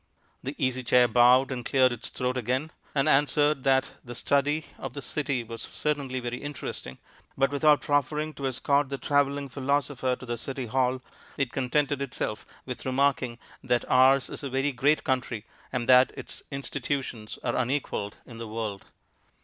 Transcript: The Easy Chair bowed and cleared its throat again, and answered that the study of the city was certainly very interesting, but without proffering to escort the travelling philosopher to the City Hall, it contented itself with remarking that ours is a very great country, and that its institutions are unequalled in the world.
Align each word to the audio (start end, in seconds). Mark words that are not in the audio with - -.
The 0.41 0.55
Easy 0.57 0.81
Chair 0.81 1.07
bowed 1.07 1.51
and 1.51 1.63
cleared 1.63 1.91
its 1.91 2.09
throat 2.09 2.35
again, 2.35 2.71
and 2.95 3.07
answered 3.07 3.61
that 3.65 3.91
the 4.03 4.15
study 4.15 4.65
of 4.79 4.93
the 4.95 4.99
city 5.03 5.43
was 5.43 5.61
certainly 5.61 6.19
very 6.19 6.39
interesting, 6.39 6.97
but 7.37 7.51
without 7.51 7.81
proffering 7.81 8.33
to 8.33 8.47
escort 8.47 8.89
the 8.89 8.97
travelling 8.97 9.47
philosopher 9.47 10.15
to 10.15 10.25
the 10.25 10.37
City 10.37 10.65
Hall, 10.65 11.03
it 11.37 11.51
contented 11.53 12.01
itself 12.01 12.47
with 12.65 12.83
remarking 12.83 13.37
that 13.63 13.85
ours 13.87 14.27
is 14.27 14.41
a 14.41 14.49
very 14.49 14.71
great 14.71 15.03
country, 15.03 15.45
and 15.71 15.87
that 15.87 16.11
its 16.17 16.41
institutions 16.49 17.37
are 17.43 17.55
unequalled 17.55 18.17
in 18.25 18.39
the 18.39 18.47
world. 18.47 18.85